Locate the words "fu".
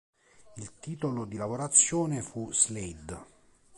2.23-2.51